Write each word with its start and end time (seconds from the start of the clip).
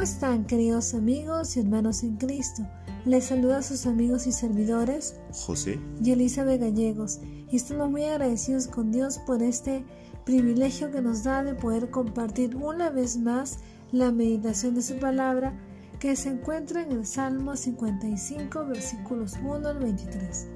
¿Cómo 0.00 0.10
están 0.10 0.46
queridos 0.46 0.94
amigos 0.94 1.54
y 1.54 1.60
hermanos 1.60 2.02
en 2.04 2.16
Cristo? 2.16 2.66
Les 3.04 3.26
saluda 3.26 3.58
a 3.58 3.62
sus 3.62 3.84
amigos 3.84 4.26
y 4.26 4.32
servidores 4.32 5.20
José 5.30 5.78
y 6.02 6.12
Elizabeth 6.12 6.58
Gallegos 6.58 7.20
y 7.22 7.54
estamos 7.54 7.90
muy 7.90 8.04
agradecidos 8.04 8.66
con 8.66 8.92
Dios 8.92 9.18
por 9.26 9.42
este 9.42 9.84
privilegio 10.24 10.90
que 10.90 11.02
nos 11.02 11.22
da 11.22 11.44
de 11.44 11.54
poder 11.54 11.90
compartir 11.90 12.56
una 12.56 12.88
vez 12.88 13.18
más 13.18 13.58
la 13.92 14.10
meditación 14.10 14.74
de 14.74 14.80
su 14.80 14.98
palabra 14.98 15.52
que 15.98 16.16
se 16.16 16.30
encuentra 16.30 16.80
en 16.80 16.92
el 16.92 17.04
Salmo 17.04 17.54
55 17.54 18.64
versículos 18.64 19.34
1 19.44 19.68
al 19.68 19.80
23. 19.80 20.46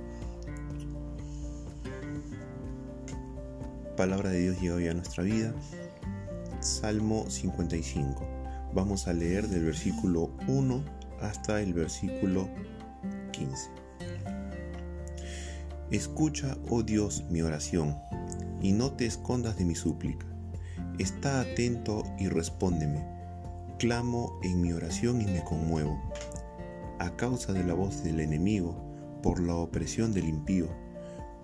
Palabra 3.94 4.30
de 4.30 4.40
Dios 4.40 4.58
llega 4.62 4.74
hoy 4.76 4.88
a 4.88 4.94
nuestra 4.94 5.22
vida. 5.22 5.54
Salmo 6.60 7.28
55. 7.28 8.33
Vamos 8.74 9.06
a 9.06 9.12
leer 9.12 9.46
del 9.46 9.66
versículo 9.66 10.30
1 10.48 10.84
hasta 11.20 11.62
el 11.62 11.74
versículo 11.74 12.48
15. 13.30 13.70
Escucha, 15.92 16.58
oh 16.68 16.82
Dios, 16.82 17.24
mi 17.30 17.40
oración, 17.40 17.96
y 18.60 18.72
no 18.72 18.90
te 18.90 19.06
escondas 19.06 19.56
de 19.56 19.64
mi 19.64 19.76
súplica. 19.76 20.26
Está 20.98 21.40
atento 21.40 22.02
y 22.18 22.26
respóndeme. 22.26 23.06
Clamo 23.78 24.40
en 24.42 24.60
mi 24.60 24.72
oración 24.72 25.20
y 25.20 25.26
me 25.26 25.44
conmuevo. 25.44 25.96
A 26.98 27.14
causa 27.14 27.52
de 27.52 27.62
la 27.62 27.74
voz 27.74 28.02
del 28.02 28.18
enemigo, 28.18 28.74
por 29.22 29.40
la 29.40 29.54
opresión 29.54 30.12
del 30.12 30.28
impío, 30.28 30.66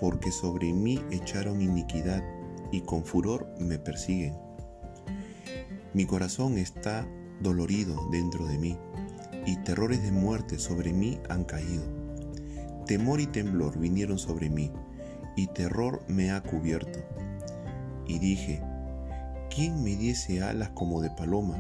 porque 0.01 0.33
sobre 0.33 0.73
mí 0.73 1.01
echaron 1.13 1.63
iniquidad 1.63 2.25
y 2.73 2.81
con 2.81 3.05
furor 3.05 3.47
me 3.61 3.79
persiguen. 3.79 4.37
Mi 5.95 6.07
corazón 6.07 6.59
está 6.59 7.07
dolorido 7.41 8.09
dentro 8.11 8.47
de 8.47 8.59
mí, 8.59 8.77
y 9.47 9.57
terrores 9.59 10.03
de 10.03 10.13
muerte 10.13 10.59
sobre 10.59 10.93
mí 10.93 11.19
han 11.29 11.45
caído. 11.45 11.83
Temor 12.87 13.21
y 13.21 13.27
temblor 13.27 13.79
vinieron 13.79 14.19
sobre 14.19 14.51
mí, 14.51 14.71
y 15.37 15.47
terror 15.49 16.03
me 16.09 16.31
ha 16.31 16.43
cubierto. 16.43 16.99
Y 18.07 18.19
dije, 18.19 18.63
¿quién 19.55 19.83
me 19.83 19.97
diese 19.97 20.43
alas 20.43 20.71
como 20.71 21.01
de 21.01 21.11
paloma? 21.11 21.57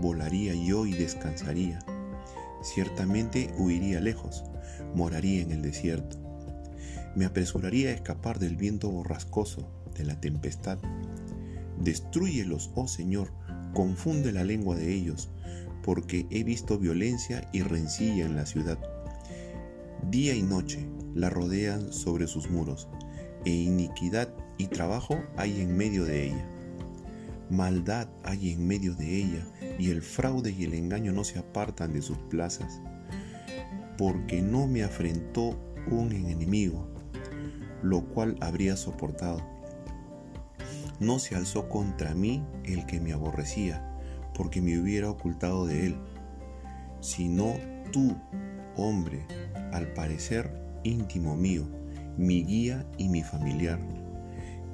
Volaría 0.00 0.54
yo 0.54 0.86
y 0.86 0.92
descansaría. 0.92 1.78
Ciertamente 2.62 3.52
huiría 3.58 4.00
lejos, 4.00 4.44
moraría 4.94 5.42
en 5.42 5.52
el 5.52 5.62
desierto. 5.62 6.18
Me 7.16 7.24
apresuraría 7.24 7.88
a 7.90 7.92
escapar 7.92 8.38
del 8.38 8.56
viento 8.56 8.90
borrascoso, 8.90 9.68
de 9.96 10.04
la 10.04 10.20
tempestad. 10.20 10.78
Destrúyelos, 11.78 12.70
oh 12.74 12.86
Señor, 12.86 13.32
confunde 13.72 14.32
la 14.32 14.44
lengua 14.44 14.76
de 14.76 14.92
ellos, 14.92 15.30
porque 15.82 16.26
he 16.30 16.44
visto 16.44 16.78
violencia 16.78 17.48
y 17.52 17.62
rencilla 17.62 18.24
en 18.24 18.36
la 18.36 18.46
ciudad. 18.46 18.78
Día 20.10 20.34
y 20.34 20.42
noche 20.42 20.86
la 21.14 21.30
rodean 21.30 21.92
sobre 21.92 22.26
sus 22.26 22.50
muros, 22.50 22.88
e 23.44 23.50
iniquidad 23.50 24.32
y 24.58 24.66
trabajo 24.66 25.16
hay 25.36 25.60
en 25.60 25.76
medio 25.76 26.04
de 26.04 26.26
ella. 26.26 26.46
Maldad 27.48 28.08
hay 28.22 28.52
en 28.52 28.66
medio 28.66 28.94
de 28.94 29.16
ella, 29.16 29.46
y 29.78 29.90
el 29.90 30.02
fraude 30.02 30.52
y 30.52 30.64
el 30.64 30.74
engaño 30.74 31.12
no 31.12 31.24
se 31.24 31.38
apartan 31.38 31.92
de 31.92 32.02
sus 32.02 32.18
plazas. 32.18 32.80
Porque 33.98 34.40
no 34.40 34.66
me 34.66 34.84
afrentó 34.84 35.58
un 35.90 36.12
enemigo, 36.12 36.88
lo 37.82 38.04
cual 38.06 38.36
habría 38.40 38.76
soportado 38.76 39.59
no 41.00 41.18
se 41.18 41.34
alzó 41.34 41.68
contra 41.68 42.14
mí 42.14 42.44
el 42.64 42.86
que 42.86 43.00
me 43.00 43.12
aborrecía, 43.12 43.82
porque 44.34 44.60
me 44.60 44.78
hubiera 44.78 45.10
ocultado 45.10 45.66
de 45.66 45.86
él, 45.86 45.96
sino 47.00 47.54
tú, 47.90 48.16
hombre, 48.76 49.26
al 49.72 49.92
parecer 49.94 50.52
íntimo 50.84 51.36
mío, 51.36 51.66
mi 52.16 52.44
guía 52.44 52.86
y 52.98 53.08
mi 53.08 53.22
familiar, 53.22 53.80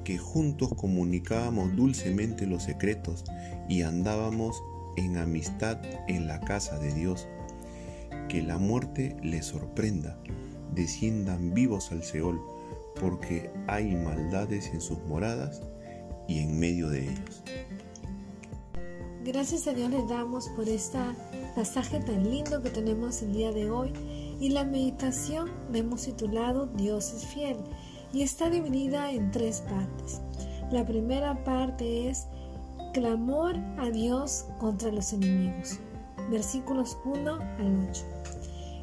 que 0.03 0.17
juntos 0.17 0.73
comunicábamos 0.75 1.75
dulcemente 1.75 2.45
los 2.45 2.63
secretos 2.63 3.23
y 3.69 3.81
andábamos 3.81 4.61
en 4.97 5.17
amistad 5.17 5.79
en 6.07 6.27
la 6.27 6.39
casa 6.41 6.77
de 6.79 6.93
Dios. 6.93 7.27
Que 8.27 8.41
la 8.41 8.57
muerte 8.57 9.15
les 9.21 9.45
sorprenda, 9.45 10.19
desciendan 10.73 11.53
vivos 11.53 11.91
al 11.91 12.03
Seol, 12.03 12.41
porque 12.99 13.49
hay 13.67 13.95
maldades 13.95 14.73
en 14.73 14.81
sus 14.81 14.99
moradas 15.05 15.61
y 16.27 16.39
en 16.39 16.59
medio 16.59 16.89
de 16.89 17.09
ellos. 17.09 17.43
Gracias 19.23 19.67
a 19.67 19.73
Dios 19.73 19.89
le 19.89 20.05
damos 20.05 20.47
por 20.49 20.69
este 20.69 20.99
pasaje 21.55 21.99
tan 21.99 22.23
lindo 22.23 22.61
que 22.61 22.69
tenemos 22.69 23.21
el 23.21 23.33
día 23.33 23.51
de 23.51 23.69
hoy 23.69 23.91
y 24.39 24.49
la 24.49 24.63
meditación 24.63 25.49
le 25.71 25.79
hemos 25.79 26.03
titulado 26.03 26.67
Dios 26.67 27.11
es 27.13 27.25
fiel 27.25 27.57
y 28.13 28.21
está 28.21 28.49
dividida 28.49 29.11
en 29.11 29.31
tres 29.31 29.61
partes. 29.61 30.21
La 30.71 30.85
primera 30.85 31.43
parte 31.43 32.09
es 32.09 32.27
clamor 32.93 33.57
a 33.79 33.89
Dios 33.89 34.45
contra 34.59 34.91
los 34.91 35.11
enemigos, 35.11 35.79
versículos 36.29 36.97
1 37.03 37.33
al 37.33 37.89
8. 37.89 38.05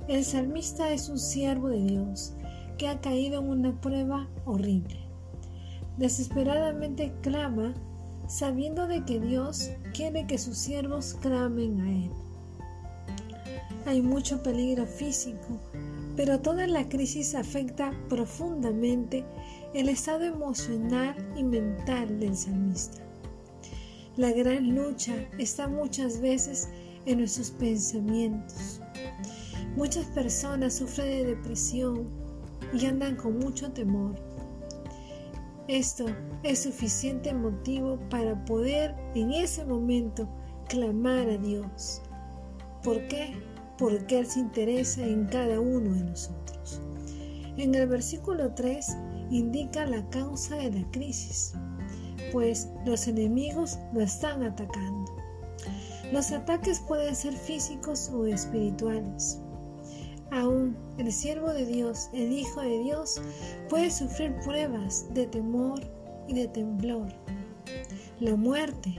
El 0.09 0.25
salmista 0.25 0.93
es 0.93 1.09
un 1.09 1.19
siervo 1.19 1.69
de 1.69 1.81
Dios 1.81 2.34
que 2.76 2.88
ha 2.88 3.00
caído 3.00 3.41
en 3.41 3.49
una 3.49 3.81
prueba 3.81 4.28
horrible 4.44 5.04
desesperadamente 5.97 7.12
clama 7.22 7.75
sabiendo 8.27 8.87
de 8.87 9.05
que 9.05 9.21
Dios 9.21 9.71
quiere 9.93 10.27
que 10.27 10.38
sus 10.38 10.56
siervos 10.56 11.15
clamen 11.21 11.81
a 11.81 11.91
Él. 11.91 12.10
Hay 13.87 14.00
mucho 14.00 14.43
peligro 14.43 14.87
físico, 14.87 15.60
pero 16.16 16.41
toda 16.41 16.66
la 16.66 16.88
crisis 16.88 17.34
afecta 17.34 17.93
profundamente 18.09 19.25
el 19.75 19.88
estado 19.88 20.25
emocional 20.25 21.15
y 21.37 21.44
mental 21.44 22.19
del 22.19 22.37
salmista. 22.37 23.03
La 24.16 24.31
gran 24.32 24.75
lucha 24.75 25.12
está 25.38 25.69
muchas 25.69 26.21
veces 26.21 26.69
en 27.05 27.19
nuestros 27.19 27.50
pensamientos. 27.50 28.81
Muchas 29.76 30.06
personas 30.06 30.75
sufren 30.75 31.09
de 31.09 31.34
depresión 31.34 32.09
y 32.72 32.87
andan 32.87 33.16
con 33.16 33.38
mucho 33.38 33.72
temor 33.72 34.15
esto 35.69 36.05
es 36.43 36.63
suficiente 36.63 37.33
motivo 37.33 37.99
para 38.11 38.45
poder 38.45 38.95
en 39.15 39.33
ese 39.33 39.65
momento 39.65 40.29
clamar 40.69 41.29
a 41.29 41.39
Dios. 41.39 42.03
¿Por 42.83 43.07
qué? 43.09 43.35
Porque 43.79 44.19
Él 44.19 44.27
se 44.27 44.41
interesa 44.41 45.03
en 45.03 45.27
cada 45.27 45.59
uno 45.61 45.95
de 45.95 46.05
nosotros. 46.05 46.81
En 47.57 47.75
el 47.75 47.89
versículo 47.89 48.53
3 48.55 48.97
indica 49.31 49.87
la 49.87 50.07
causa 50.11 50.57
de 50.57 50.71
la 50.71 50.91
crisis, 50.91 51.55
pues 52.33 52.69
los 52.85 53.09
enemigos 53.09 53.79
lo 53.93 54.01
están 54.01 54.43
atacando. 54.43 55.17
Los 56.13 56.31
ataques 56.31 56.81
pueden 56.81 57.17
ser 57.17 57.33
físicos 57.33 58.11
o 58.11 58.27
espirituales. 58.27 59.41
Aún 60.34 60.77
el 60.99 61.12
siervo 61.12 61.53
de 61.53 61.65
Dios, 61.65 62.11
el 62.12 62.33
Hijo 62.33 62.61
de 62.61 62.81
Dios, 62.81 63.22
puede 63.69 63.89
sufrir 63.89 64.34
pruebas 64.45 65.06
de 65.15 65.28
temor 65.28 65.81
y 66.27 66.34
de 66.34 66.49
temblor. 66.49 67.06
La 68.19 68.34
muerte 68.34 68.97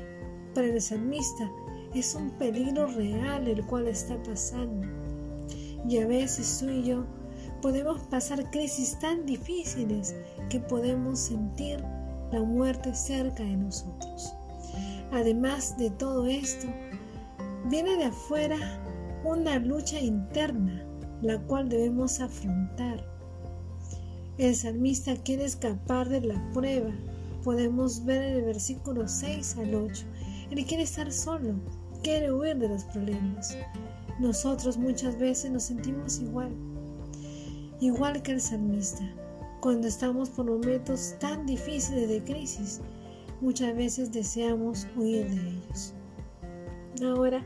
para 0.53 0.68
el 0.68 0.81
salmista 0.81 1.51
es 1.94 2.16
un 2.16 2.29
peligro 2.38 2.88
real 2.88 3.50
el 3.50 3.66
cual 3.66 3.90
está 3.90 4.22
pasando. 4.24 4.88
Y 5.90 5.97
a 5.97 6.07
veces 6.07 6.59
tú 6.59 6.69
y 6.69 6.84
yo 6.84 7.06
podemos 7.62 8.01
pasar 8.03 8.50
crisis 8.51 8.97
tan 9.00 9.25
difíciles 9.25 10.16
que 10.50 10.62
podemos 10.62 11.19
sentir 11.19 11.84
la 12.31 12.44
muerte 12.44 12.95
cerca 12.95 13.44
de 13.44 13.57
nosotros. 13.57 14.34
Además 15.12 15.77
de 15.77 15.89
todo 15.89 16.27
esto, 16.27 16.68
viene 17.65 17.98
de 17.98 18.06
afuera 18.06 18.57
una 19.25 19.60
lucha 19.60 20.00
interna 20.00 20.86
la 21.25 21.39
cual 21.39 21.69
debemos 21.69 22.19
afrontar. 22.19 23.04
El 24.38 24.56
salmista 24.56 25.16
quiere 25.18 25.45
escapar 25.45 26.07
de 26.07 26.22
la 26.22 26.51
prueba. 26.51 26.92
Podemos 27.44 28.06
ver 28.06 28.22
en 28.22 28.36
el 28.38 28.44
versículo 28.44 29.07
6 29.07 29.57
al 29.57 29.74
8. 29.74 30.06
Él 30.51 30.66
quiere 30.66 30.83
estar 30.83 31.12
solo, 31.12 31.56
quiere 32.04 32.31
huir 32.31 32.57
de 32.57 32.69
los 32.69 32.83
problemas. 32.83 33.57
Nosotros 34.19 34.77
muchas 34.77 35.18
veces 35.18 35.50
nos 35.51 35.63
sentimos 35.63 36.19
igual, 36.19 36.51
igual 37.81 38.22
que 38.22 38.33
el 38.33 38.42
salmista. 38.42 39.04
Cuando 39.62 39.88
estamos 39.88 40.30
por 40.30 40.45
momentos 40.45 41.16
tan 41.19 41.48
difíciles 41.48 42.07
de 42.07 42.24
crisis, 42.24 42.81
muchas 43.42 43.75
veces 43.75 44.12
deseamos 44.12 44.86
huir 44.95 45.27
de 45.27 45.50
ellos. 45.50 45.94
Ahora, 47.04 47.44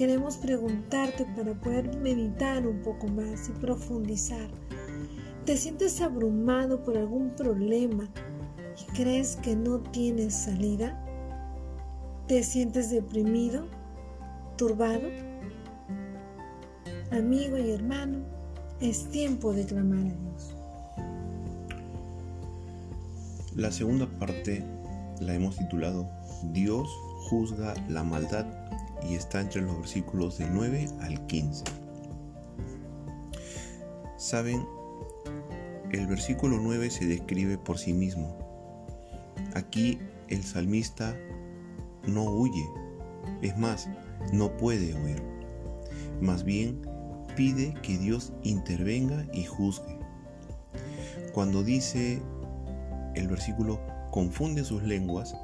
queremos 0.00 0.38
preguntarte 0.38 1.26
para 1.36 1.52
poder 1.52 1.94
meditar 1.98 2.66
un 2.66 2.80
poco 2.80 3.06
más 3.08 3.50
y 3.50 3.52
profundizar. 3.60 4.48
¿Te 5.44 5.58
sientes 5.58 6.00
abrumado 6.00 6.82
por 6.82 6.96
algún 6.96 7.36
problema 7.36 8.08
y 8.80 8.92
crees 8.94 9.36
que 9.36 9.54
no 9.54 9.78
tienes 9.78 10.34
salida? 10.34 10.98
¿Te 12.26 12.42
sientes 12.42 12.90
deprimido? 12.90 13.66
turbado? 14.56 15.06
Amigo 17.12 17.58
y 17.58 17.70
hermano, 17.70 18.20
es 18.80 19.06
tiempo 19.10 19.52
de 19.52 19.66
clamar 19.66 19.98
a 19.98 20.14
Dios. 20.14 20.56
La 23.54 23.70
segunda 23.70 24.06
parte 24.18 24.64
la 25.20 25.34
hemos 25.34 25.58
titulado 25.58 26.08
Dios 26.52 26.88
juzga 27.28 27.74
la 27.90 28.02
maldad 28.02 28.46
y 29.08 29.14
está 29.14 29.40
entre 29.40 29.62
los 29.62 29.76
versículos 29.78 30.38
del 30.38 30.52
9 30.52 30.88
al 31.00 31.26
15. 31.26 31.64
Saben, 34.16 34.66
el 35.92 36.06
versículo 36.06 36.58
9 36.60 36.90
se 36.90 37.06
describe 37.06 37.58
por 37.58 37.78
sí 37.78 37.92
mismo. 37.92 38.36
Aquí 39.54 39.98
el 40.28 40.44
salmista 40.44 41.16
no 42.06 42.24
huye, 42.24 42.64
es 43.42 43.56
más, 43.56 43.88
no 44.32 44.56
puede 44.56 44.94
huir. 44.94 45.22
Más 46.20 46.44
bien, 46.44 46.82
pide 47.36 47.74
que 47.82 47.98
Dios 47.98 48.32
intervenga 48.42 49.26
y 49.32 49.44
juzgue. 49.44 49.98
Cuando 51.32 51.62
dice 51.62 52.20
el 53.14 53.28
versículo 53.28 53.80
confunde 54.10 54.64
sus 54.64 54.82
lenguas, 54.82 55.34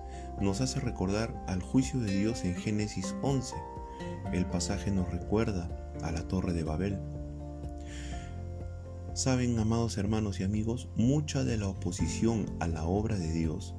nos 0.41 0.61
hace 0.61 0.81
recordar 0.81 1.35
al 1.47 1.63
juicio 1.63 2.01
de 2.01 2.15
Dios 2.15 2.45
en 2.45 2.55
Génesis 2.55 3.15
11. 3.23 3.55
El 4.33 4.47
pasaje 4.47 4.91
nos 4.91 5.11
recuerda 5.11 5.71
a 6.03 6.13
la 6.13 6.27
torre 6.29 6.53
de 6.53 6.65
Babel. 6.65 6.99
Saben, 9.15 9.59
amados 9.59 9.97
hermanos 9.97 10.41
y 10.41 10.45
amigos, 10.45 10.89
mucha 10.97 11.43
de 11.43 11.57
la 11.57 11.69
oposición 11.69 12.47
a 12.61 12.67
la 12.67 12.85
obra 12.85 13.17
de 13.17 13.33
Dios 13.33 13.75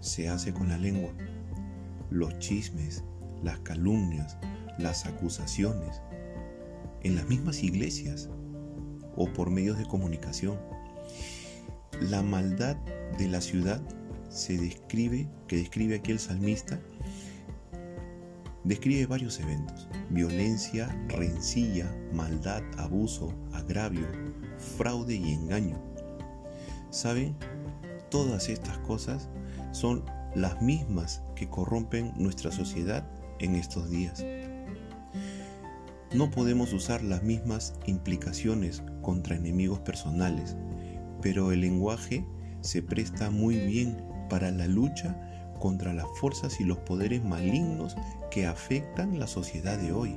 se 0.00 0.28
hace 0.28 0.52
con 0.52 0.68
la 0.68 0.76
lengua. 0.76 1.12
Los 2.10 2.36
chismes, 2.40 3.04
las 3.42 3.60
calumnias, 3.60 4.36
las 4.78 5.06
acusaciones, 5.06 6.02
en 7.02 7.14
las 7.14 7.28
mismas 7.28 7.62
iglesias 7.62 8.28
o 9.16 9.32
por 9.32 9.50
medios 9.50 9.78
de 9.78 9.86
comunicación. 9.86 10.58
La 12.00 12.22
maldad 12.22 12.76
de 13.18 13.28
la 13.28 13.40
ciudad 13.40 13.80
se 14.32 14.56
describe, 14.56 15.28
que 15.46 15.56
describe 15.56 15.96
aquí 15.96 16.10
el 16.10 16.18
salmista, 16.18 16.80
describe 18.64 19.06
varios 19.06 19.38
eventos, 19.38 19.88
violencia, 20.08 20.88
rencilla, 21.08 21.94
maldad, 22.12 22.62
abuso, 22.78 23.34
agravio, 23.52 24.06
fraude 24.76 25.14
y 25.14 25.32
engaño. 25.32 25.78
¿Saben? 26.90 27.36
Todas 28.10 28.48
estas 28.48 28.78
cosas 28.78 29.28
son 29.72 30.04
las 30.34 30.60
mismas 30.62 31.22
que 31.36 31.48
corrompen 31.48 32.12
nuestra 32.16 32.50
sociedad 32.50 33.06
en 33.38 33.54
estos 33.54 33.90
días. 33.90 34.24
No 36.14 36.30
podemos 36.30 36.72
usar 36.72 37.02
las 37.02 37.22
mismas 37.22 37.74
implicaciones 37.86 38.82
contra 39.02 39.36
enemigos 39.36 39.80
personales, 39.80 40.56
pero 41.20 41.52
el 41.52 41.60
lenguaje 41.60 42.26
se 42.60 42.82
presta 42.82 43.30
muy 43.30 43.56
bien 43.56 44.11
para 44.32 44.50
la 44.50 44.66
lucha 44.66 45.14
contra 45.58 45.92
las 45.92 46.06
fuerzas 46.14 46.58
y 46.58 46.64
los 46.64 46.78
poderes 46.78 47.22
malignos 47.22 47.96
que 48.30 48.46
afectan 48.46 49.18
la 49.18 49.26
sociedad 49.26 49.76
de 49.76 49.92
hoy. 49.92 50.16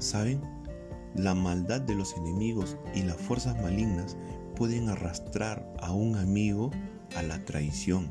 ¿Saben? 0.00 0.40
La 1.14 1.36
maldad 1.36 1.82
de 1.82 1.94
los 1.94 2.16
enemigos 2.16 2.76
y 2.96 3.04
las 3.04 3.16
fuerzas 3.16 3.62
malignas 3.62 4.16
pueden 4.56 4.88
arrastrar 4.88 5.72
a 5.78 5.92
un 5.92 6.16
amigo 6.16 6.72
a 7.14 7.22
la 7.22 7.44
traición. 7.44 8.10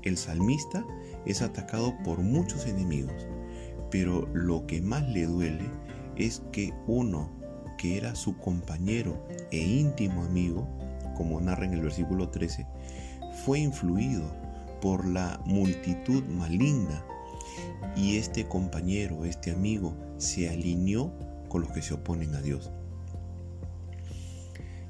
El 0.00 0.16
salmista 0.16 0.82
es 1.26 1.42
atacado 1.42 1.92
por 2.02 2.20
muchos 2.20 2.64
enemigos, 2.64 3.28
pero 3.90 4.30
lo 4.32 4.66
que 4.66 4.80
más 4.80 5.06
le 5.06 5.26
duele 5.26 5.68
es 6.16 6.40
que 6.52 6.72
uno 6.86 7.28
que 7.76 7.98
era 7.98 8.14
su 8.14 8.38
compañero 8.38 9.22
e 9.50 9.58
íntimo 9.58 10.24
amigo, 10.24 10.66
como 11.18 11.38
narra 11.38 11.66
en 11.66 11.74
el 11.74 11.82
versículo 11.82 12.30
13, 12.30 12.66
fue 13.44 13.60
influido 13.60 14.22
por 14.80 15.06
la 15.06 15.40
multitud 15.44 16.22
maligna 16.24 17.04
y 17.96 18.16
este 18.16 18.46
compañero, 18.46 19.24
este 19.24 19.50
amigo, 19.50 19.96
se 20.18 20.48
alineó 20.48 21.12
con 21.48 21.62
los 21.62 21.72
que 21.72 21.82
se 21.82 21.94
oponen 21.94 22.34
a 22.34 22.40
Dios. 22.40 22.70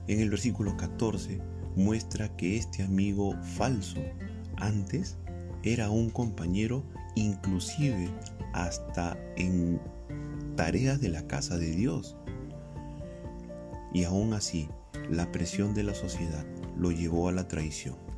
En 0.06 0.20
el 0.20 0.30
versículo 0.30 0.76
14 0.76 1.40
muestra 1.76 2.36
que 2.36 2.56
este 2.56 2.82
amigo 2.82 3.34
falso 3.42 4.00
antes 4.56 5.16
era 5.62 5.90
un 5.90 6.10
compañero 6.10 6.82
inclusive 7.14 8.08
hasta 8.52 9.16
en 9.36 9.80
tareas 10.56 11.00
de 11.00 11.08
la 11.08 11.26
casa 11.26 11.58
de 11.58 11.70
Dios. 11.70 12.16
Y 13.92 14.04
aún 14.04 14.34
así, 14.34 14.68
la 15.08 15.30
presión 15.32 15.74
de 15.74 15.84
la 15.84 15.94
sociedad 15.94 16.44
lo 16.76 16.90
llevó 16.90 17.28
a 17.28 17.32
la 17.32 17.48
traición. 17.48 18.09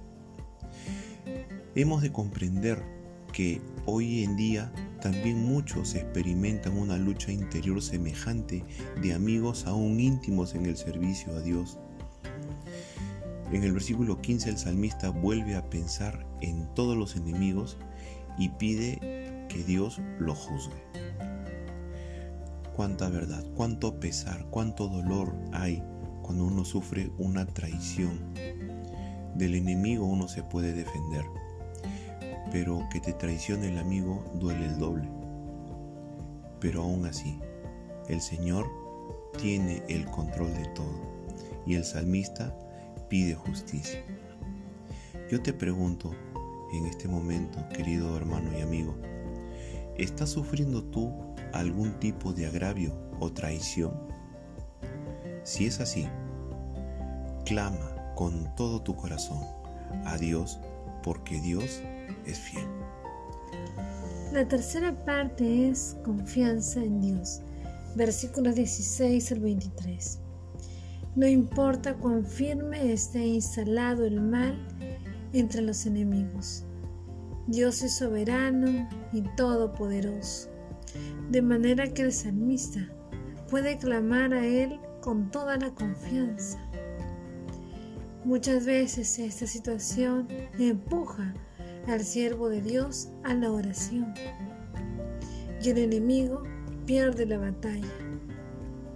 Hemos 1.75 2.03
de 2.03 2.13
comprender 2.13 2.83
que 3.33 3.63
hoy 3.87 4.25
en 4.25 4.37
día 4.37 4.71
también 5.01 5.43
muchos 5.43 5.95
experimentan 5.95 6.77
una 6.77 6.99
lucha 6.99 7.33
interior 7.33 7.81
semejante 7.81 8.63
de 9.01 9.15
amigos 9.15 9.67
aún 9.67 9.99
íntimos 9.99 10.55
en 10.55 10.67
el 10.67 10.77
servicio 10.77 11.35
a 11.35 11.41
Dios. 11.41 11.79
En 13.53 13.65
el 13.65 13.73
versículo 13.73 14.21
15 14.21 14.51
el 14.51 14.59
salmista 14.59 15.09
vuelve 15.09 15.57
a 15.57 15.71
pensar 15.71 16.27
en 16.43 16.69
todos 16.75 16.95
los 16.95 17.17
enemigos 17.17 17.79
y 18.37 18.51
pide 18.51 19.47
que 19.49 19.65
Dios 19.67 19.99
lo 20.19 20.35
juzgue. 20.35 20.77
Cuánta 22.77 23.09
verdad, 23.09 23.47
cuánto 23.57 23.99
pesar, 23.99 24.47
cuánto 24.51 24.89
dolor 24.89 25.35
hay 25.53 25.83
cuando 26.21 26.45
uno 26.45 26.67
sufre 26.67 27.11
una 27.17 27.47
traición. 27.47 28.35
Del 29.37 29.55
enemigo 29.55 30.05
uno 30.05 30.29
se 30.29 30.43
puede 30.43 30.75
defender 30.75 31.25
pero 32.53 32.87
que 32.91 33.01
te 33.01 33.15
traicione 33.15 33.69
el 33.69 33.79
amigo 33.79 34.23
duele 34.35 34.67
el 34.67 34.79
doble. 34.79 35.09
Pero 36.61 36.83
aún 36.83 37.07
así, 37.07 37.41
el 38.09 38.21
Señor 38.21 38.71
tiene 39.39 39.83
el 39.89 40.05
control 40.05 40.53
de 40.53 40.67
todo 40.75 41.01
y 41.67 41.75
el 41.75 41.85
salmista 41.85 42.55
pide 43.09 43.35
justicia. 43.35 44.05
Yo 45.31 45.43
te 45.43 45.55
pregunto 45.55 46.15
en 46.75 46.85
este 46.85 47.09
momento, 47.09 47.59
querido 47.71 48.15
hermano 48.19 48.57
y 48.57 48.61
amigo, 48.61 48.95
¿estás 49.97 50.31
sufriendo 50.31 50.85
tú 50.85 51.11
algún 51.55 51.99
tipo 52.01 52.35
de 52.35 52.47
agravio 52.47 52.93
o 53.19 53.33
traición? 53.33 53.95
Si 55.43 55.67
es 55.67 55.81
así, 55.81 56.07
clama 57.47 58.15
con 58.15 58.55
todo 58.57 58.83
tu 58.83 58.95
corazón 58.95 59.43
a 60.05 60.19
Dios 60.19 60.61
porque 61.03 61.41
Dios 61.41 61.81
es 62.27 62.39
fiel. 62.39 62.67
La 64.33 64.49
tercera 64.49 65.05
parte 65.05 65.69
es 65.69 65.97
confianza 66.05 66.83
en 66.83 67.01
Dios. 67.01 67.43
Versículos 67.97 68.55
16 68.55 69.33
al 69.33 69.41
23. 69.41 70.19
No 71.15 71.27
importa 71.27 71.95
cuán 71.95 72.25
firme 72.25 72.93
esté 72.93 73.27
instalado 73.27 74.07
el 74.07 74.21
mal 74.21 74.57
entre 75.35 75.61
los 75.61 75.85
enemigos. 75.85 76.65
Dios 77.47 77.83
es 77.83 77.97
soberano 77.99 78.89
y 79.13 79.21
todopoderoso, 79.37 80.49
de 81.31 81.43
manera 81.43 81.93
que 81.93 82.03
el 82.03 82.13
salmista 82.13 82.89
puede 83.51 83.77
clamar 83.77 84.33
a 84.33 84.47
Él 84.47 84.81
con 85.03 85.31
toda 85.31 85.59
la 85.59 85.75
confianza. 85.75 86.59
Muchas 88.25 88.65
veces 88.65 89.19
esta 89.19 89.49
situación 89.49 90.29
empuja 90.57 91.35
al 91.89 92.05
siervo 92.05 92.49
de 92.49 92.61
Dios 92.61 93.09
a 93.25 93.35
la 93.35 93.51
oración. 93.51 94.15
Y 95.61 95.71
el 95.71 95.79
enemigo 95.79 96.45
pierde 96.87 97.27
la 97.27 97.39
batalla, 97.39 97.93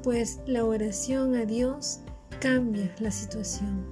pues 0.04 0.40
la 0.46 0.64
oración 0.64 1.34
a 1.34 1.44
Dios 1.44 2.00
cambia 2.40 2.94
la 3.00 3.10
situación. 3.10 3.84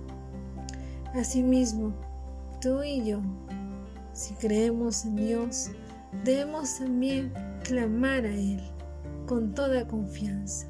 Asimismo, 1.15 1.93
tú 2.61 2.85
y 2.85 3.05
yo, 3.05 3.21
si 4.13 4.35
creemos 4.35 5.05
en 5.05 5.17
Dios, 5.17 5.71
debemos 6.25 6.79
también 6.79 7.33
clamar 7.65 8.25
a 8.25 8.33
Él 8.33 8.63
con 9.27 9.53
toda 9.53 9.89
confianza 9.89 10.69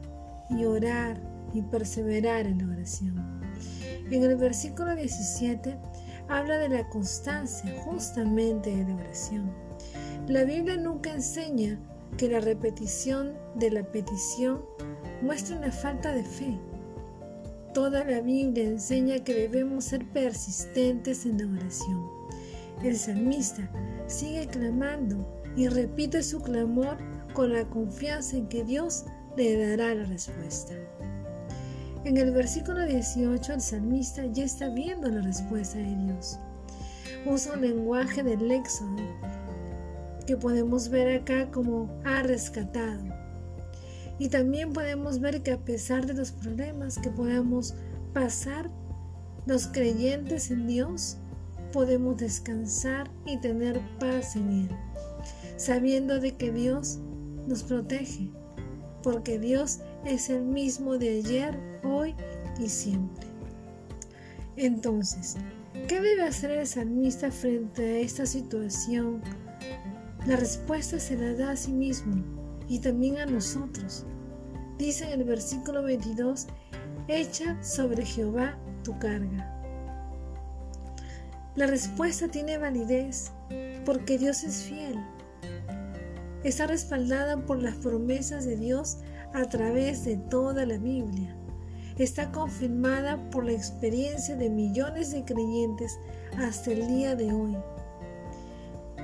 y 0.49 0.64
orar 0.64 1.21
y 1.52 1.61
perseverar 1.61 2.47
en 2.47 2.66
la 2.66 2.75
oración. 2.75 3.34
En 4.14 4.23
el 4.23 4.37
versículo 4.37 4.94
17 4.94 5.76
habla 6.28 6.59
de 6.59 6.68
la 6.68 6.88
constancia 6.88 7.68
justamente 7.85 8.71
de 8.71 8.85
la 8.85 8.94
oración. 8.94 9.52
La 10.28 10.44
Biblia 10.44 10.76
nunca 10.76 11.12
enseña 11.12 11.80
que 12.16 12.28
la 12.28 12.38
repetición 12.38 13.35
de 13.56 13.73
la 13.73 13.83
petición 13.83 14.64
muestra 15.21 15.56
una 15.56 15.73
falta 15.73 16.12
de 16.12 16.23
fe. 16.23 16.56
Toda 17.75 18.04
la 18.04 18.21
Biblia 18.21 18.62
enseña 18.62 19.18
que 19.18 19.35
debemos 19.35 19.87
ser 19.87 20.09
persistentes 20.12 21.26
en 21.26 21.38
la 21.38 21.61
oración. 21.61 22.09
El 22.85 22.97
salmista 22.97 23.68
sigue 24.06 24.47
clamando 24.47 25.26
y 25.56 25.66
repite 25.66 26.23
su 26.23 26.40
clamor 26.40 26.99
con 27.33 27.52
la 27.52 27.64
confianza 27.64 28.37
en 28.37 28.47
que 28.47 28.62
Dios 28.62 29.06
le 29.37 29.56
dará 29.56 29.92
la 29.92 30.04
respuesta. 30.04 30.75
En 32.04 32.18
el 32.18 32.32
versículo 32.32 32.84
18 32.84 33.54
el 33.54 33.61
salmista 33.62 34.26
ya 34.26 34.44
está 34.44 34.68
viendo 34.68 35.08
la 35.08 35.23
respuesta 35.23 35.78
de 35.78 35.96
Dios. 35.96 36.38
Usa 37.25 37.54
un 37.54 37.62
lenguaje 37.62 38.23
del 38.23 38.50
éxodo 38.50 39.02
que 40.26 40.37
podemos 40.37 40.90
ver 40.90 41.20
acá 41.20 41.50
como 41.50 41.88
ha 42.04 42.23
rescatado. 42.23 43.02
Y 44.18 44.28
también 44.28 44.75
podemos 44.75 45.18
ver 45.18 45.42
que 45.42 45.52
a 45.52 45.64
pesar 45.64 46.04
de 46.04 46.12
los 46.12 46.30
problemas 46.30 46.99
que 46.99 47.08
podamos 47.08 47.75
pasar, 48.12 48.70
los 49.46 49.66
creyentes 49.66 50.50
en 50.50 50.66
Dios 50.66 51.16
podemos 51.73 52.18
descansar 52.18 53.11
y 53.25 53.38
tener 53.40 53.80
paz 53.99 54.37
en 54.37 54.50
Él, 54.50 54.68
sabiendo 55.56 56.20
de 56.20 56.37
que 56.37 56.52
Dios 56.52 56.99
nos 57.49 57.62
protege, 57.62 58.30
porque 59.02 59.38
Dios 59.38 59.80
es 60.04 60.30
el 60.30 60.42
mismo 60.42 60.99
de 60.99 61.18
ayer, 61.18 61.74
hoy 61.85 62.14
y 62.59 62.69
siempre. 62.69 63.26
Entonces, 64.57 65.37
¿qué 65.88 66.00
debe 66.00 66.23
hacer 66.23 66.53
el 66.53 66.67
salmista 66.67 67.31
frente 67.31 67.83
a 67.83 67.99
esta 67.99 68.26
situación? 68.26 69.21
La 70.26 70.37
respuesta 70.37 70.99
se 70.99 71.17
la 71.17 71.35
da 71.35 71.50
a 71.50 71.57
sí 71.57 71.73
mismo 71.73 72.23
y 72.69 72.79
también 72.79 73.19
a 73.19 73.26
nosotros. 73.26 74.07
Dice 74.79 75.05
en 75.12 75.21
el 75.21 75.26
versículo 75.26 75.83
22, 75.83 76.47
echa 77.09 77.62
sobre 77.62 78.05
Jehová 78.05 78.59
tu 78.83 78.99
carga. 78.99 79.50
La 81.57 81.67
respuesta 81.67 82.29
tiene 82.29 82.59
validez 82.59 83.31
porque 83.85 84.19
Dios 84.19 84.43
es 84.45 84.62
fiel. 84.62 84.99
Está 86.43 86.67
respaldada 86.67 87.45
por 87.47 87.62
las 87.62 87.76
promesas 87.76 88.45
de 88.45 88.57
Dios 88.57 88.99
a 89.33 89.45
través 89.49 90.05
de 90.05 90.17
toda 90.17 90.67
la 90.67 90.79
Biblia. 90.79 91.37
Está 91.99 92.33
confirmada 92.33 93.19
por 93.31 93.45
la 93.45 93.53
experiencia 93.53 94.35
de 94.35 94.51
millones 94.51 95.13
de 95.13 95.25
creyentes 95.25 95.99
hasta 96.39 96.73
el 96.73 96.89
día 96.89 97.15
de 97.15 97.33
hoy. 97.33 97.57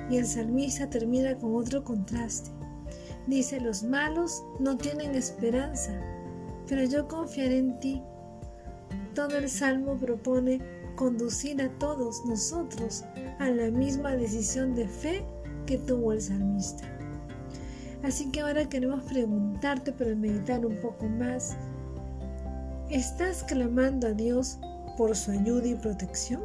Y 0.09 0.17
el 0.17 0.25
salmista 0.25 0.89
termina 0.89 1.37
con 1.37 1.55
otro 1.55 1.85
contraste. 1.85 2.51
Dice, 3.27 3.61
los 3.61 3.83
malos 3.83 4.43
no 4.59 4.77
tienen 4.77 5.15
esperanza, 5.15 5.93
pero 6.67 6.83
yo 6.83 7.07
confiaré 7.07 7.59
en 7.59 7.79
ti. 7.79 8.03
Todo 9.15 9.37
el 9.37 9.49
salmo 9.49 9.95
propone 9.95 10.59
conducir 10.95 11.61
a 11.61 11.69
todos 11.77 12.25
nosotros 12.25 13.05
a 13.39 13.49
la 13.49 13.71
misma 13.71 14.17
decisión 14.17 14.75
de 14.75 14.87
fe 14.87 15.23
que 15.65 15.77
tuvo 15.77 16.11
el 16.11 16.21
salmista. 16.21 16.83
Así 18.03 18.31
que 18.31 18.41
ahora 18.41 18.67
queremos 18.67 19.03
preguntarte 19.03 19.91
para 19.91 20.13
meditar 20.15 20.65
un 20.65 20.75
poco 20.81 21.07
más. 21.07 21.55
¿Estás 22.91 23.45
clamando 23.45 24.07
a 24.07 24.11
Dios 24.11 24.59
por 24.97 25.15
su 25.15 25.31
ayuda 25.31 25.65
y 25.65 25.75
protección? 25.75 26.41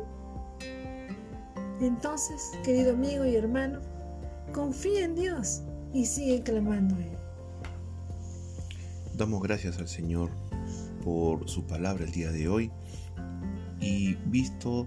Entonces, 1.81 2.53
querido 2.63 2.93
amigo 2.93 3.25
y 3.25 3.35
hermano, 3.35 3.81
confía 4.53 5.07
en 5.07 5.17
Dios 5.17 5.63
y 5.93 6.07
sigue 6.07 6.45
clamando 6.45 6.95
a 6.95 6.99
Él. 7.01 7.19
Damos 9.17 9.43
gracias 9.43 9.79
al 9.79 9.89
Señor 9.89 10.31
por 11.03 11.49
su 11.49 11.67
palabra 11.67 12.05
el 12.05 12.13
día 12.13 12.31
de 12.31 12.49
hoy 12.49 12.71
y 13.81 14.15
visto 14.27 14.87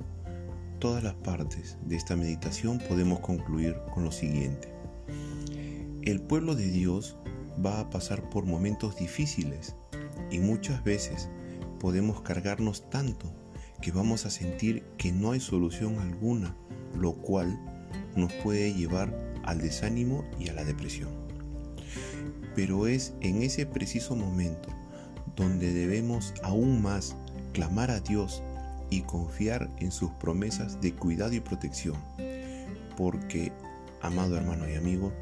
todas 0.80 1.04
las 1.04 1.16
partes 1.16 1.78
de 1.84 1.98
esta 1.98 2.16
meditación 2.16 2.80
podemos 2.88 3.20
concluir 3.20 3.75
con 3.94 4.06
lo 4.06 4.13
siguiente. 4.13 4.70
El 6.04 6.22
pueblo 6.22 6.56
de 6.56 6.68
Dios 6.68 7.18
va 7.63 7.82
a 7.82 7.89
pasar 7.89 8.30
por 8.30 8.46
momentos 8.46 8.96
difíciles 8.96 9.75
y 10.32 10.39
muchas 10.39 10.82
veces 10.86 11.28
podemos 11.79 12.21
cargarnos 12.21 12.89
tanto 12.89 13.31
que 13.81 13.91
vamos 13.91 14.25
a 14.25 14.29
sentir 14.29 14.83
que 14.98 15.12
no 15.12 15.31
hay 15.31 15.39
solución 15.39 16.00
alguna, 16.00 16.55
lo 16.98 17.13
cual 17.13 17.57
nos 18.15 18.31
puede 18.33 18.74
llevar 18.74 19.13
al 19.43 19.59
desánimo 19.59 20.25
y 20.39 20.50
a 20.50 20.53
la 20.53 20.63
depresión. 20.63 21.09
Pero 22.55 22.88
es 22.88 23.13
en 23.21 23.41
ese 23.41 23.65
preciso 23.65 24.15
momento 24.15 24.69
donde 25.36 25.74
debemos 25.74 26.33
aún 26.43 26.81
más 26.81 27.15
clamar 27.53 27.91
a 27.91 28.01
Dios 28.01 28.43
y 28.89 29.01
confiar 29.01 29.69
en 29.79 29.91
sus 29.91 30.12
promesas 30.12 30.81
de 30.81 30.93
cuidado 30.93 31.33
y 31.33 31.39
protección. 31.39 31.95
Porque, 32.98 33.53
amado 34.01 34.36
hermano 34.36 34.69
y 34.69 34.75
amigo, 34.75 35.13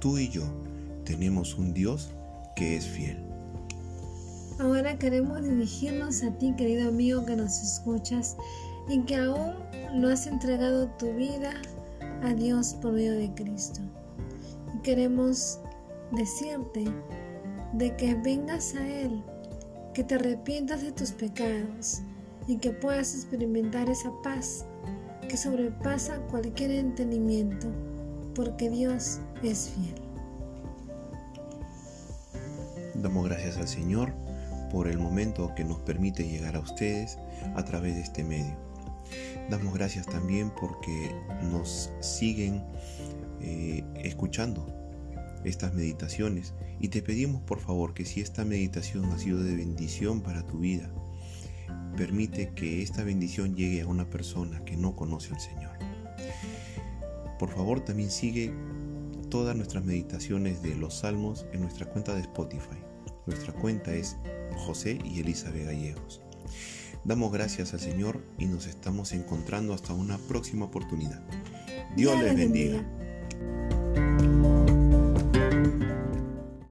tú 0.00 0.18
y 0.18 0.28
yo 0.28 0.44
tenemos 1.04 1.56
un 1.56 1.74
Dios 1.74 2.10
que 2.54 2.76
es 2.76 2.86
fiel. 2.86 3.33
Ahora 4.60 4.96
queremos 4.96 5.42
dirigirnos 5.42 6.22
a 6.22 6.30
ti, 6.38 6.54
querido 6.56 6.88
amigo 6.88 7.26
que 7.26 7.34
nos 7.34 7.60
escuchas 7.60 8.36
y 8.88 9.00
que 9.00 9.16
aún 9.16 9.54
no 9.94 10.08
has 10.08 10.28
entregado 10.28 10.86
tu 10.96 11.12
vida 11.14 11.52
a 12.22 12.32
Dios 12.34 12.74
por 12.74 12.92
medio 12.92 13.14
de 13.14 13.34
Cristo. 13.34 13.80
Y 14.72 14.78
queremos 14.82 15.58
decirte 16.12 16.84
de 17.72 17.96
que 17.96 18.14
vengas 18.14 18.76
a 18.76 18.86
Él, 18.86 19.24
que 19.92 20.04
te 20.04 20.14
arrepientas 20.14 20.82
de 20.82 20.92
tus 20.92 21.10
pecados 21.10 22.02
y 22.46 22.58
que 22.58 22.70
puedas 22.70 23.12
experimentar 23.12 23.90
esa 23.90 24.12
paz 24.22 24.66
que 25.28 25.36
sobrepasa 25.36 26.18
cualquier 26.30 26.70
entendimiento, 26.70 27.66
porque 28.36 28.70
Dios 28.70 29.18
es 29.42 29.70
fiel. 29.70 29.94
Damos 32.94 33.24
gracias 33.28 33.56
al 33.56 33.66
Señor 33.66 34.23
por 34.74 34.88
el 34.88 34.98
momento 34.98 35.54
que 35.54 35.62
nos 35.62 35.78
permite 35.78 36.26
llegar 36.26 36.56
a 36.56 36.58
ustedes 36.58 37.16
a 37.54 37.64
través 37.64 37.94
de 37.94 38.00
este 38.00 38.24
medio. 38.24 38.56
Damos 39.48 39.72
gracias 39.72 40.04
también 40.04 40.50
porque 40.60 41.14
nos 41.44 41.92
siguen 42.00 42.64
eh, 43.40 43.84
escuchando 44.02 44.66
estas 45.44 45.74
meditaciones 45.74 46.54
y 46.80 46.88
te 46.88 47.02
pedimos 47.02 47.40
por 47.42 47.60
favor 47.60 47.94
que 47.94 48.04
si 48.04 48.20
esta 48.20 48.44
meditación 48.44 49.04
ha 49.12 49.18
sido 49.18 49.44
de 49.44 49.54
bendición 49.54 50.22
para 50.22 50.44
tu 50.44 50.58
vida, 50.58 50.90
permite 51.96 52.52
que 52.56 52.82
esta 52.82 53.04
bendición 53.04 53.54
llegue 53.54 53.82
a 53.82 53.86
una 53.86 54.10
persona 54.10 54.64
que 54.64 54.76
no 54.76 54.96
conoce 54.96 55.32
al 55.32 55.40
Señor. 55.40 55.78
Por 57.38 57.50
favor, 57.50 57.78
también 57.78 58.10
sigue 58.10 58.52
todas 59.30 59.54
nuestras 59.54 59.84
meditaciones 59.84 60.62
de 60.62 60.74
los 60.74 60.94
salmos 60.94 61.46
en 61.52 61.60
nuestra 61.60 61.86
cuenta 61.86 62.12
de 62.12 62.22
Spotify. 62.22 62.78
Nuestra 63.26 63.54
cuenta 63.54 63.94
es 63.94 64.16
José 64.54 64.98
y 65.04 65.20
Elizabeth 65.20 65.66
Gallegos. 65.66 66.20
Damos 67.04 67.32
gracias 67.32 67.74
al 67.74 67.80
Señor 67.80 68.22
y 68.38 68.46
nos 68.46 68.66
estamos 68.66 69.12
encontrando 69.12 69.74
hasta 69.74 69.92
una 69.92 70.18
próxima 70.18 70.64
oportunidad. 70.64 71.22
Dios, 71.96 72.18
les 72.22 72.34
bendiga. 72.34 72.82